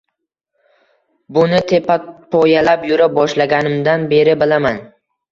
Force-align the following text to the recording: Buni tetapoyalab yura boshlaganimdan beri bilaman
Buni 1.35 1.59
tetapoyalab 1.71 2.79
yura 2.91 3.07
boshlaganimdan 3.19 4.07
beri 4.15 4.33
bilaman 4.45 4.81